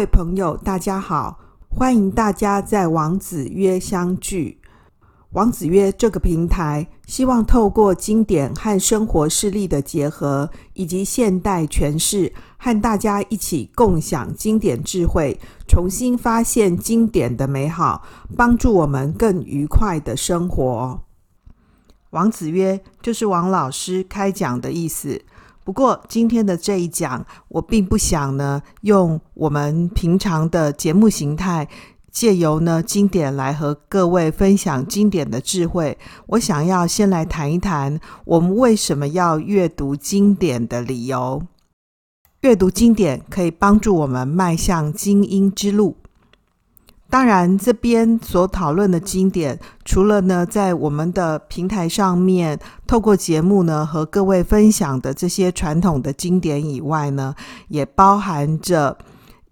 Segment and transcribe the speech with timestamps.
[0.00, 4.58] 各位朋友，大家好，欢迎大家在王子约相聚。
[5.32, 15.38] 王子约这个平台，希望透过经典和生活事例的结合，以及现代诠释，和大家一起共享经典智慧，
[15.68, 18.02] 重新发现经典的美好，
[18.34, 21.02] 帮助我们更愉快的生活。
[22.12, 25.20] 王子曰就是王老师开讲的意思。
[25.64, 31.68] 不过今天的这一讲，我并不想呢用我们平常的节目形态。
[32.12, 35.96] 借由呢经典来和各位分享经典的智慧，
[36.26, 41.40] 我想要先来谈一谈我们为什么要阅读经典的理由。
[42.40, 45.98] 阅读经典可以帮助我们迈向精英之路。
[47.10, 57.34] 当然，这边所讨论的经典，除了呢在我们的平台上面透过节目呢和各位分享的这些传统的经典以外呢，
[57.68, 58.96] 也包含着。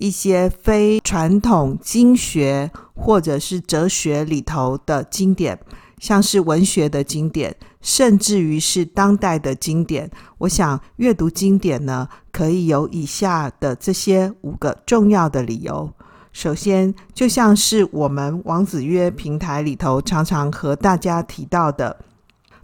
[0.01, 5.59] 一些非传统经学或者是哲学里头的经典，
[5.99, 10.09] 像是文学的经典，甚至于是当代的经典。
[10.39, 15.93] 我想阅读经典呢，可以有以下的这些五个重要的理由。
[16.39, 21.97] 首先，就像是我们王子约平台里头常常和大家提到的，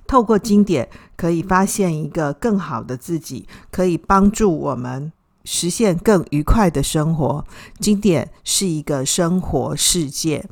[0.07, 5.11] 透过经典可以发现一个更好的自己，可以帮助我们。
[5.43, 7.45] 实现更愉快的生活，
[7.81, 10.47] 经典是一个生活世界。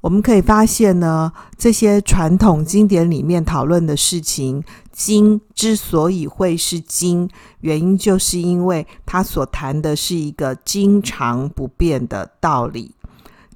[0.00, 4.64] 我们可以发现呢，这些传统经典里面讨论的事情，
[4.98, 12.96] 经之所以会是经，原因就是因为它所谈的是一个经常不变的道理，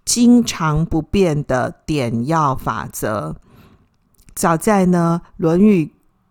[0.05, 3.35] 经常不变的点要法则。
[4.35, 5.87] 早在呢《论语》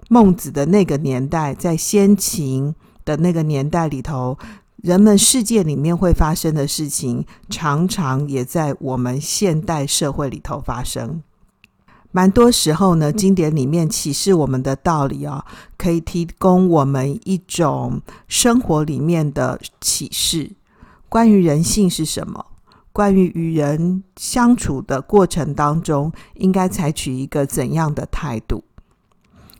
[0.08, 2.74] 孟子的那个年代，在先秦。
[3.04, 4.38] 的那个年代里头，
[4.76, 11.24] 人们世界里面会发生的事情，常常也在我们现代社会里头发生。
[12.12, 15.46] 蛮多时候呢，经典里面启示我们的道理啊、哦，
[15.78, 20.52] 可以提供我们一种生活里面的启示。
[21.08, 22.46] 关于人性是什么？
[22.94, 28.66] 关于与人相处的过程当中，应该采取一个怎样的态度？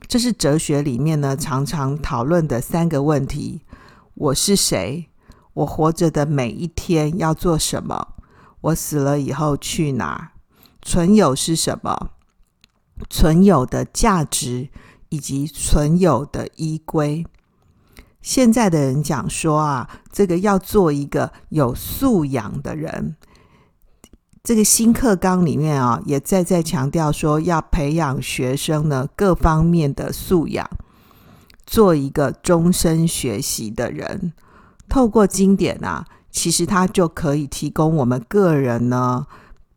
[0.08, 3.62] 这是哲学里面呢常常讨论的三个问题：
[4.16, 5.08] 我是谁？
[5.54, 8.10] 我活着的每一天要做什么？
[8.60, 10.34] 我死了以后去哪？
[10.82, 12.12] 存有是什么？
[13.10, 14.70] 存有的价值
[15.10, 17.26] 以及存有的依归。
[18.22, 23.16] 现在的人讲说啊，这个要做一个有素养的人。
[24.44, 30.68] 这个新课纲里面啊，也再再强调说，要培养学生呢各方面的素养，
[31.66, 34.34] 做一个终身学习的人。
[34.90, 39.28] 透过经典啊，其实它就可以提供我们个人呢，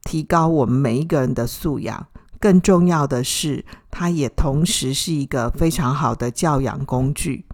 [0.02, 2.06] 提高我们每一个人的素养。
[2.44, 7.46] 更重要的是，它也同时是一个非常好的教养工具。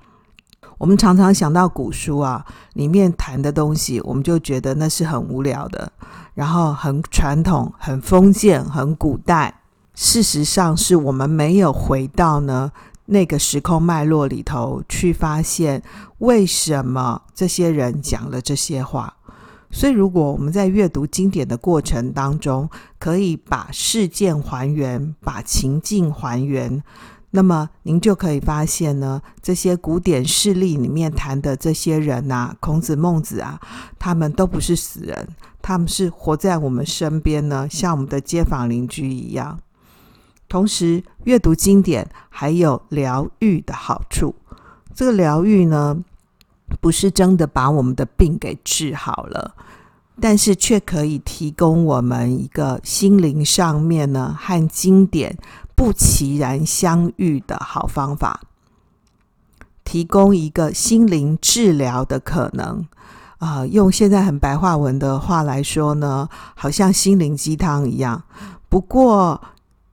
[0.79, 5.93] 我们常常想到古书啊，里面谈的东西，我们就觉得那是很无聊的。
[6.35, 9.61] 然后很传统、很封建、很古代。
[9.95, 12.73] 事实上，是我们没有回到呢
[13.05, 15.81] 那个时空脉络里头去发现
[16.19, 19.15] 为什么这些人讲了这些话。
[19.71, 26.83] 所以，如果我们在阅读经典的过程当中，可以把事件还原，把情境还原，
[27.31, 33.61] 那么您就可以发现呢，这些古典事例里面谈的这些人呐、啊，孔子、孟子啊，
[33.99, 35.29] 他们都不是死人。
[35.63, 39.61] 他们是活在我们身边呢，像我们的街坊邻居一样。
[40.49, 44.35] 同时，阅读经典还有疗愈的好处。
[44.93, 46.03] 这个疗愈呢，
[46.81, 49.55] 不是真的把我们的病给治好了，
[50.21, 55.37] 但是却可以提供我们一个心灵上面呢和经典
[55.75, 58.41] 不期然相遇的好方法，
[59.85, 62.87] 提供一个心灵治疗的可能。
[63.39, 68.23] 啊、用现在很白话文的话来说呢，好像心灵鸡汤一样。
[68.69, 69.41] 不过，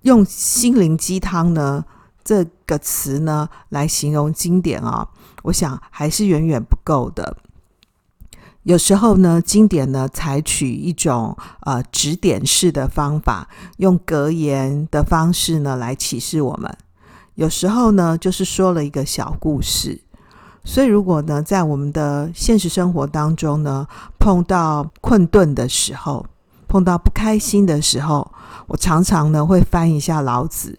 [0.01, 1.85] 用心灵鸡汤呢
[2.25, 5.07] 这个词呢来形容经典啊、
[5.43, 7.37] 我想还是远远不够的。
[8.63, 13.47] 有时候呢，经典呢采取一种呃指点式的方法，
[13.77, 16.77] 用格言的方式呢来启示我们。
[17.35, 20.01] 有时候呢，就是说了一个小故事。
[20.65, 23.87] 所以，如果呢，在我们的现实生活当中呢，
[24.19, 26.25] 碰到困顿的时候，
[26.67, 28.29] 碰到不开心的时候，
[28.67, 30.77] 我常常呢会翻一下老子。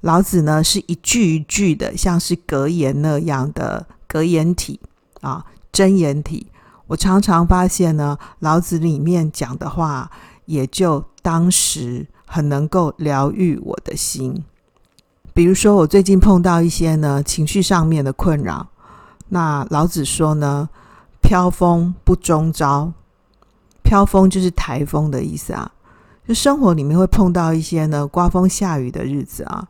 [0.00, 4.80] 老子呢是一句一句的，像是格言那样的格言体
[5.20, 6.46] 啊，箴言体。
[6.86, 10.10] 我常常发现呢，老子里面讲的话，
[10.46, 14.42] 也就当时很能够疗愈我的心。
[15.32, 18.66] 比如说，我最近碰到一些呢情绪上面的困扰，
[19.28, 20.68] 那老子说呢，
[21.20, 22.92] 飘风不终朝，
[23.82, 25.70] 飘风就是台风的意思啊。
[26.26, 29.68] 就生活里面会碰到一些呢刮风下雨的日子啊，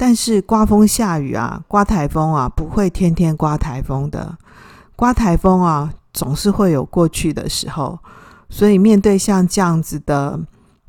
[0.00, 4.38] 但是刮风下雨啊，刮台风啊，不会天天刮台风的，
[4.96, 5.92] 刮台风啊。
[6.14, 7.98] 总是会有过去的时候，
[8.48, 10.40] 所以面对像这样子的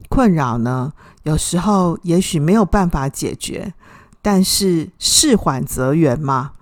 [0.07, 0.93] 困扰呢，
[1.23, 3.73] 有时候也许没有办法解决，
[4.21, 6.53] 但是事缓则圆嘛，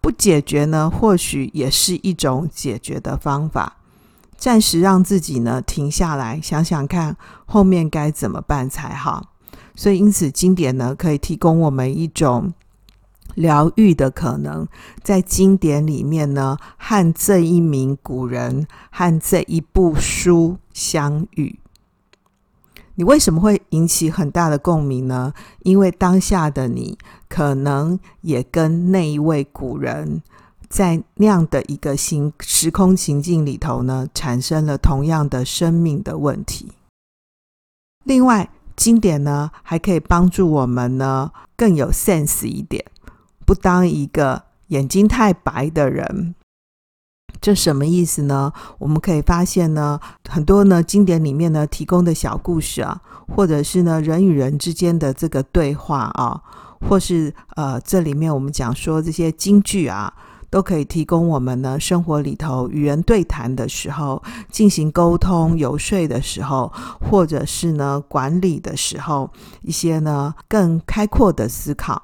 [0.00, 3.78] 不解决呢，或许也是一种解决的方法。
[4.36, 9.32] 暂时让自己呢停下来，想想看后面该怎么办才好。
[9.76, 12.52] 所以，因此经典呢可以提供我们一种。
[13.34, 14.66] 疗愈的可能，
[15.02, 21.58] 在经典里面呢，和这一名古人和这一部书相遇。
[22.94, 25.34] 你为什么会引起很大的共鸣呢？
[25.64, 26.96] 因为当下的你，
[27.28, 30.22] 可能也跟那一位古人，
[30.70, 36.72] 在那样的一个形时空情境里头呢，产生了同样的生命的问题。
[38.04, 42.84] 另外，经典呢，还可以帮助我们呢，更有 sense 一点。
[43.44, 46.34] 不当一个眼睛太白的人，
[47.40, 48.52] 这什么意思呢？
[48.78, 56.42] 我们可以发现呢，很多呢经典里面呢提供的小故事啊，或者是呢人与人之间的这个对话啊，
[56.88, 60.12] 或是呃这里面我们讲说这些金句啊，
[60.56, 69.30] 都可以提供我们呢生活里头与人对谈的时候，进行沟通游说的时候，或者是呢管理的时候，
[69.60, 72.02] 一些呢更开阔的思考。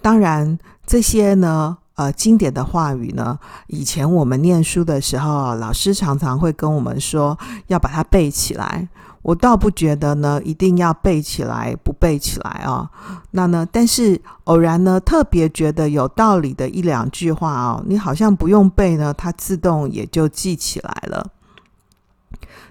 [0.00, 3.36] 当然，这些呢，呃，经典的话语呢，
[3.66, 7.36] 以前我们念书的时候，老师常常会跟我们说
[7.66, 8.88] 要把它背起来。
[9.26, 12.88] 我倒不觉得呢，一定要背起来，不背起来啊、
[13.32, 21.32] 那呢，但是偶然呢，特别觉得有道理的一两句话哦，你好像不用背呢，它自动也就记起来了。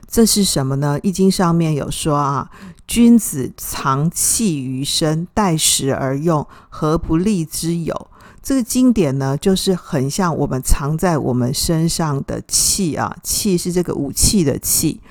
[0.07, 0.98] 这是什么呢？
[1.04, 2.50] 《易经》上面有说啊。
[2.88, 8.08] 君子藏气于身，待时而用，何不利之有？
[8.44, 15.01] 这个经典呢，就是很像我们藏在我们身上的气啊，气是这个武器的气，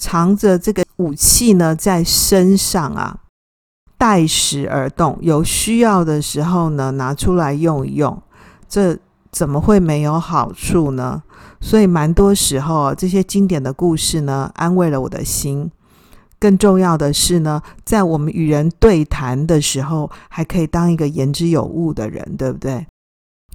[0.00, 3.20] 藏着这个武器呢，在身上啊，
[3.98, 8.20] 待时而动，有需要的时候呢，拿出来用一用，
[8.66, 8.98] 这
[9.30, 11.22] 怎么会没有好处呢？
[11.60, 15.70] 所以，蛮多时候啊，这些经典的故事呢，安慰了我的心。
[16.38, 22.86] 更重要的是呢，在我们与人对谈的时候，还可以当一个言之有物的人，对不对？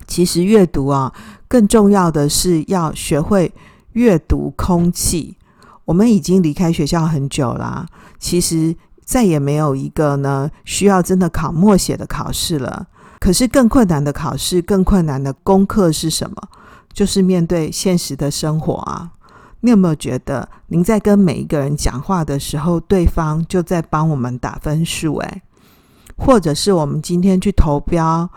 [0.06, 1.12] 其实阅读啊，
[1.48, 3.52] 更重要的是要学会
[3.94, 5.36] 阅读空气。
[5.86, 7.86] 我们已经离开学校很久啦，
[8.20, 12.88] 其实再也没有一个呢需要真的考默写的考试了。
[13.20, 16.36] 可是更困难的考试，更困难的功课是什么？
[16.92, 19.12] 就是面对现实的生活啊。
[19.62, 25.16] 你有没有觉得，您在跟每一个人讲话的时候，对方就在帮我们打分数？
[25.18, 25.42] 诶，
[26.16, 28.30] 或者是我们今天去投标，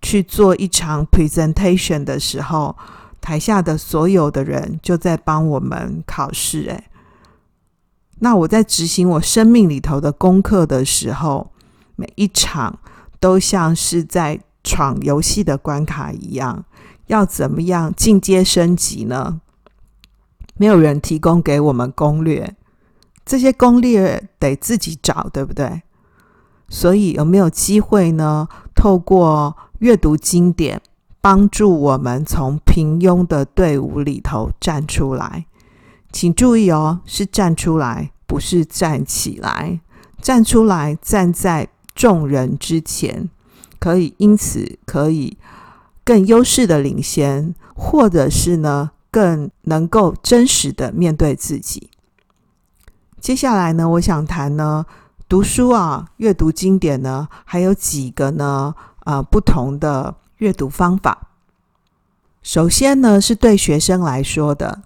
[0.00, 2.74] 去做一场 presentation 的时候，
[3.20, 6.64] 台下的所有的人就在帮我们考试？
[6.64, 6.84] 诶，
[8.24, 11.50] 那我在执行我生命里头的功课的时候，
[11.96, 12.78] 每一场
[13.18, 16.64] 都像是在闯游戏的关卡一样，
[17.08, 19.40] 要怎么样进阶升级呢？
[20.54, 22.54] 没有人提供给我们攻略，
[23.26, 25.82] 这些攻略得自己找，对不对？
[26.68, 28.46] 所以有没有机会呢？
[28.72, 30.80] 透过阅读经典，
[31.20, 35.46] 帮助我们从平庸的队伍里头站出来。
[36.12, 39.78] 请注意哦，是站出来，不是站起来。
[40.22, 43.28] 站出来，站在众人之前，
[43.78, 45.36] 可以因此可以
[46.02, 48.92] 更优势的领先，或者是呢？
[49.10, 51.90] 更能够真实的面对自己。
[53.20, 54.86] 接下来呢，我想谈呢，
[55.28, 58.74] 读书啊，阅读经典呢，还有几个呢，
[59.04, 61.28] 呃，不同的阅读方法。
[62.42, 64.80] 首先呢，是对学生来说的，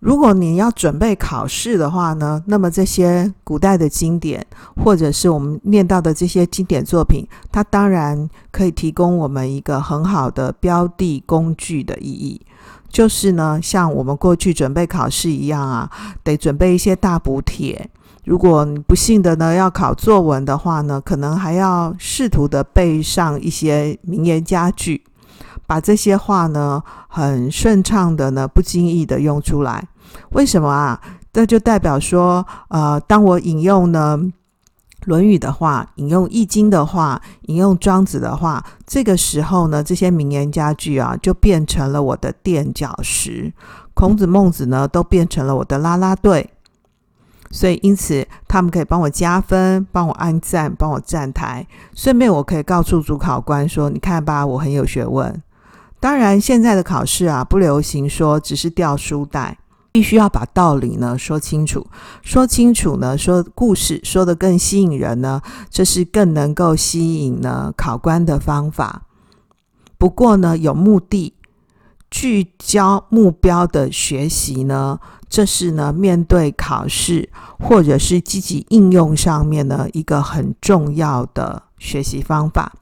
[0.00, 12.40] 如果你要准备考试的话呢，那么这些古代的经典，或者是我们念到的这些经典作品，它当然可以提供我们一个很好的标的工具的意义。
[12.88, 15.90] 就是呢，像我们过去准备考试一样啊，
[16.22, 17.90] 得准备一些大补帖。
[18.24, 25.02] 如果你不幸的呢要考作文的话呢，可能还要试图的背上一些名言佳句，
[25.68, 29.86] 把这些话呢很顺畅的呢不经意的用出来。
[30.30, 30.98] 为什么啊？
[31.30, 34.18] 这就代表说，呃，当我引用呢
[35.04, 43.52] 《论语》的话，引用《易经》的话，引用庄子的话，这个时候呢，这些名言佳句啊，就变成了我的垫脚石。
[43.94, 46.50] 孔子、孟子呢，都变成了我的啦啦队。
[47.50, 51.66] 所以，因此他们可以帮我加分，帮我按赞，帮我站台。
[51.94, 55.42] 顺便，我可以告诉主考官说：“你看吧，我很有学问。”
[56.00, 59.58] 当然，现在的考试啊，不流行说只是掉书袋，
[59.90, 61.86] 必须要把道理呢说清楚。
[62.22, 69.02] 说清楚呢，说故事说得更吸引人呢，这是更能够吸引呢考官的方法。
[69.98, 71.34] 不过呢，有目的、
[72.08, 75.00] 聚焦目标的学习呢。
[75.30, 77.28] 这是呢，面对考试
[77.58, 82.72] 或者是积极应用上面呢，一个很重要的学习方法。《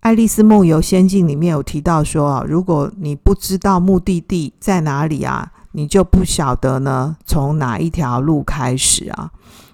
[0.00, 9.30] 爱丽丝梦游仙境》里面有提到说啊，如果你不知道目的地在哪里啊，你就不晓得呢，从哪一条路开始啊。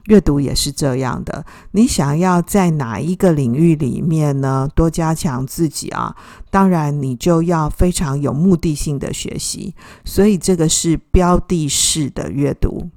[0.07, 6.15] 阅读也是这样的，你想要在哪一个领域里面呢，多加强自己啊？
[6.51, 9.75] 当然，你就要非常有目的性的学习。
[10.05, 12.91] 所以，这个是标的式的阅读。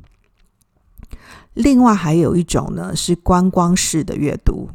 [1.54, 4.70] 另外，还有一种呢，是观光式的阅读。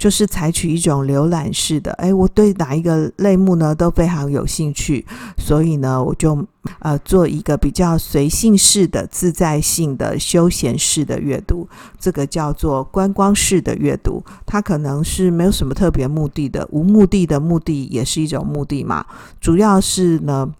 [0.00, 5.04] 就是采取一种浏览式的，哎，我对哪一个类目呢都非常有兴趣，
[5.36, 6.42] 所以呢，我就
[6.78, 14.24] 呃做一个比较随性式的、自在性的、休闲式的阅读，这个叫做观光式的阅读。
[14.46, 19.04] 它可能是没有什么特别目的的，无目的的目的也是一种目的嘛。
[19.38, 20.50] 主要是呢，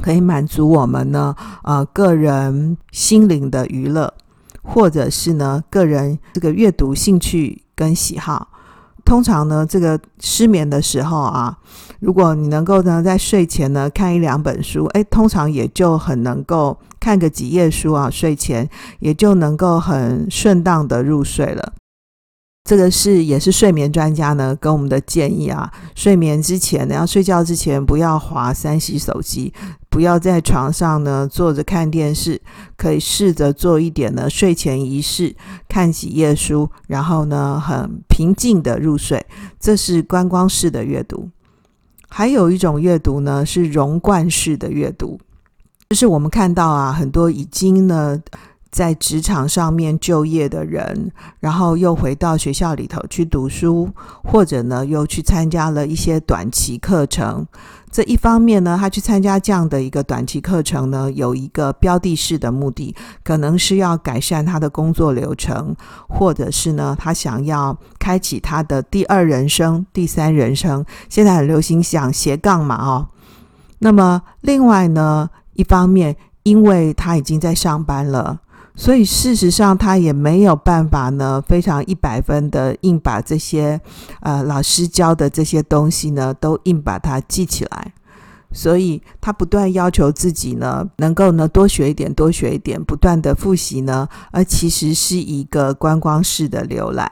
[0.00, 4.14] 可以满足我们呢呃个人心灵的娱乐，
[4.62, 8.48] 或者是呢个人这个阅读兴趣跟喜好。
[9.04, 11.56] 通常呢，这个失眠的时候啊，
[12.00, 18.68] 如果你能够呢在睡前呢看一两本书，哎，通常也就很能够看个几页书啊，睡前
[19.00, 21.72] 也就能够很顺当的入睡了。
[22.64, 29.52] 这个是也是睡眠专家呢跟我们的建议啊，睡眠之前呢，要睡觉之前不要滑 3C 手机，
[29.90, 32.40] 不要在床上呢坐着看电视，
[32.76, 35.34] 可以试着做一点呢睡前仪式，
[35.68, 39.26] 看几页书，然后呢很平静的入睡。
[39.58, 41.28] 这是观光式的阅读。
[42.08, 45.18] 还有一种阅读呢是融贯式的阅读，
[45.90, 48.22] 就是我们看到啊很多已经呢。
[48.72, 53.90] 在职场上面就业的人，然后又回到学校里头去读书，
[54.24, 57.46] 或者呢又去参加了一些短期课程。
[57.90, 65.76] 这一方面呢，他去参加这样的一个短期课程呢，有一个标的式的目的，可能是要改善他的工作流程，
[66.08, 70.82] 或者是呢他想要开启他的第二人生、第三人生。
[71.10, 73.08] 现在很流行想斜杠嘛，哦。
[73.80, 78.40] 那么另外呢，一方面因为他已经在上班了。
[78.74, 83.80] 所以事实上，他也没有办法呢，非常一百分的硬把这些
[84.20, 87.92] 呃老师教的这些东西呢，都硬把它记起来。
[88.54, 97.10] 所以他不断要求自己呢，能够呢多学一点，多学一点，不断的复习呢，而其实是一个观光式的浏览。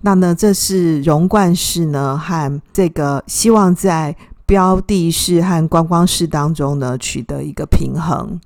[0.00, 8.40] 那呢，这是融贯式呢和这个希望在标的式和观光式当中呢取得一个平衡。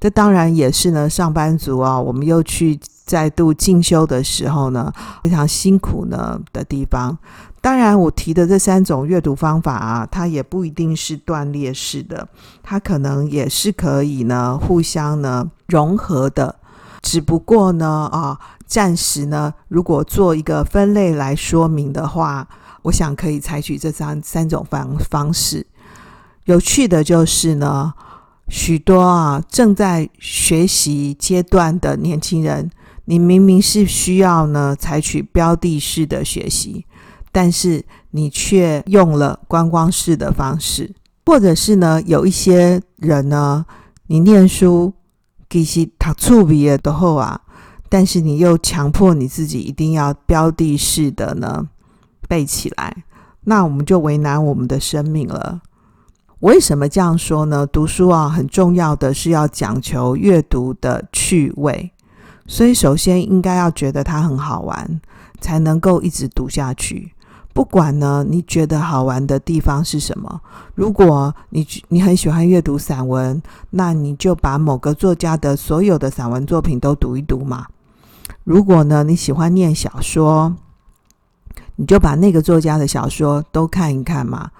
[0.00, 4.92] 这当然也是呢，上班族啊，我们又去再度进修的时候呢，
[5.24, 7.18] 非常辛苦呢的地方。
[7.60, 12.28] 当然，我提的这三种阅读方法啊，它也不一定是断裂式的，
[12.62, 16.54] 它可能也是可以呢互相呢融合的。
[17.02, 22.46] 只不过呢，啊，暂时呢，如果做一个分类来说明的话，
[22.82, 25.66] 我想可以采取这三三种方方式。
[26.44, 27.92] 有趣的就是呢。
[28.48, 32.70] 许多啊正在学习阶段的年轻人，
[33.04, 36.86] 你明明是需要呢采取标的式的学习，
[37.30, 40.94] 但是你却用了观光式的方式，
[41.26, 43.66] 或者是呢有一些人呢，
[44.06, 44.94] 你念书
[45.50, 47.40] 其实读书毕业的后啊，
[47.90, 51.68] 但是你又强迫你自己一定要标的式的呢
[52.26, 53.04] 背起来，
[53.44, 55.60] 那我们就为难我们的生命了。
[56.40, 57.66] 为什么这样说呢？
[57.66, 61.90] 读书啊，很重要的是要讲求阅读的趣味，
[62.46, 65.00] 所以首先应该要觉得它很好玩，
[65.40, 67.12] 才能够一直读下去。
[67.52, 70.40] 不管呢，你觉得好玩的地方是什么？
[70.76, 77.66] 如果你你很喜欢阅读散文，那你就把某个作家的所有的散文作品都读一读嘛。
[78.44, 80.54] 如果呢，你喜欢念小说，
[81.74, 84.52] 你就把那个作家的小说都看一看嘛。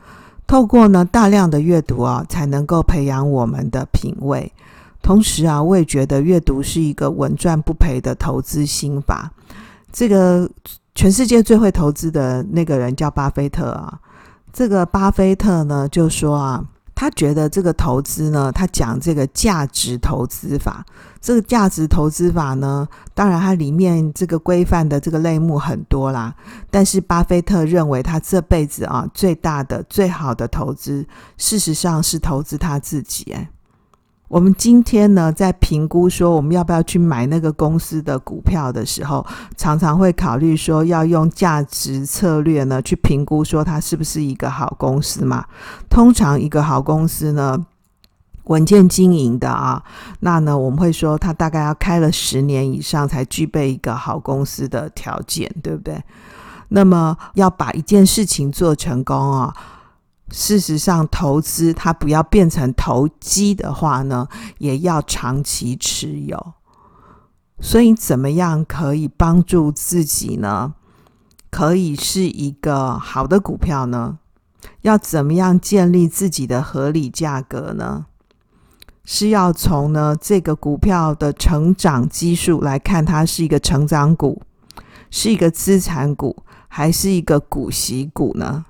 [0.49, 4.53] 透过呢大量的阅读啊，才能够培养我们的品味。
[5.01, 9.31] 同时啊，我也觉得阅读是一个稳赚不赔的投资心法。
[9.93, 10.51] 这个
[10.97, 14.01] 全世界最会投资的那个人叫巴菲特啊。
[14.53, 16.65] 这个巴菲特呢，就说啊。
[17.01, 20.85] 他觉得这个投资呢，他讲这个价值投资法。
[21.21, 26.35] 这个价值投资法呢，当然它里面这个规范的这个类目很多啦。
[26.73, 33.31] 但是巴菲特认为，他这辈子啊最大的、最好的投资，事实上是投资他自己。
[33.33, 33.49] 哎。
[34.29, 45.47] 我们今天呢，在评估说我们要不要去买那个公司的股票的时候，常常会考虑说要用价值策略呢去评估说它是不是一个好公司嘛。
[45.89, 47.65] 通常一个好公司呢，
[48.45, 49.83] 稳健经营的啊，
[50.21, 55.99] 那呢我们会说它大概要开了十年以上才具备一个好公司的条件，对不对？
[56.69, 59.55] 那么要把一件事情做成功啊。
[60.31, 66.55] 事实上，投资它不要变成投机的话呢，也要长期持有。
[67.61, 70.75] 所以，怎么样可以帮助自己呢？
[71.51, 74.19] 可以是一个好的股票呢？
[74.83, 78.07] 要怎么样建立自己的合理价格呢？
[79.05, 84.43] 是要从呢这个股票的成长基数来看，它是一个成长股，
[85.11, 88.67] 是一个资产股，还是一个股息股呢？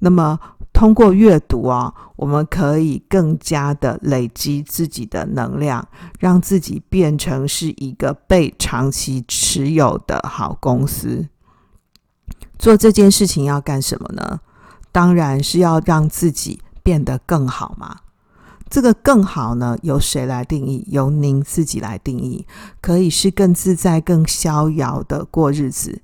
[0.00, 0.38] 那么，
[0.78, 5.84] 通过阅读啊，我们可以更加的累积自己的能量，
[6.20, 11.26] 让自己变成是一个被长期持有的好公司。
[12.60, 14.38] 做这件事情要干什么呢？
[14.92, 17.96] 当然是要让自己变得更好嘛。
[18.70, 20.86] 这个更好呢，由谁来定义？
[20.86, 22.46] 由您自己来定义。
[22.80, 26.00] 可以是更自在、更逍遥的过日子，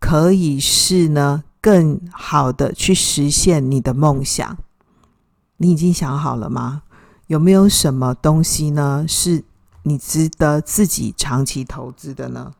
[0.00, 1.44] 可以是呢。
[1.66, 4.56] 更好的去实现你的梦想，
[5.56, 6.82] 你已经想好了吗？
[7.26, 9.42] 有没有什么东西呢，是
[9.82, 12.52] 你值得自己长期投资的呢？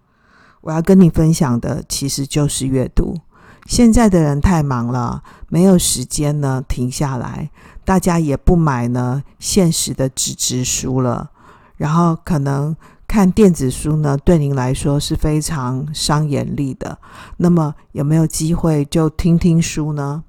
[0.60, 3.20] 我要跟你分享的其实就是阅读。
[3.66, 7.52] 现在的人太忙了，没有时间呢停下来，
[7.84, 11.30] 大家也不买呢现实的纸质书了，
[11.76, 12.74] 然后可能。
[13.08, 16.98] 看电子书呢，对您来说是非常伤眼力的。
[17.38, 20.24] 那么有没有机会就听听书呢？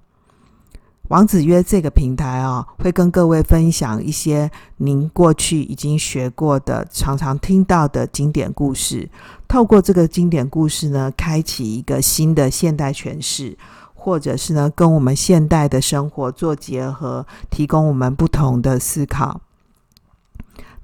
[1.09, 9.09] 王子约这个平台啊，会跟各位分享一些您过去已经学过的、常常听到的经典故事。
[9.47, 13.57] 透过这个经典故事呢，开启一个新的现代诠释，
[13.93, 19.39] 或者是呢，跟我们现代的生活做结合，提供我们不同的思考。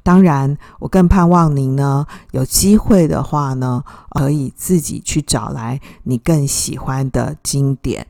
[0.03, 8.07] 当然，我更盼望您呢，有机会的话呢，可以自己去找来你更喜欢的经典。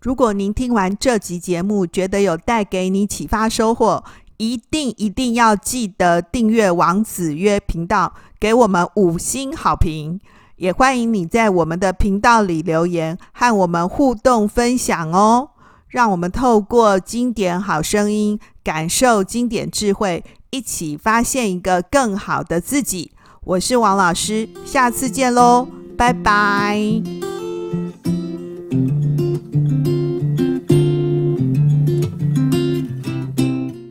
[0.00, 4.04] 如果您听完这集节目，觉得有带给你启发收获，
[4.36, 10.20] 一定一定要记得订阅王子约频道，给我们五星好评。
[10.56, 15.50] 也欢迎你在我们的频道里留言，和我们互动分享哦。
[15.88, 20.24] 让我们透过经典好声音，感受经典智慧。
[20.50, 23.12] 一起发现一个更好的自己。
[23.42, 27.35] 我是王老师，下次见喽，拜拜。